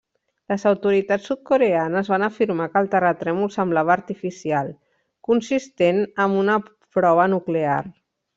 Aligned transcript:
Les 0.51 0.63
autoritats 0.67 1.27
sud-coreanes 1.31 2.09
van 2.13 2.25
afirmar 2.27 2.67
que 2.77 2.81
el 2.85 2.89
terratrèmol 2.95 3.51
semblava 3.57 3.93
artificial, 3.97 4.73
consistent 5.29 6.01
amb 6.25 6.41
una 6.47 6.57
prova 6.99 7.29
nuclear. 7.37 7.79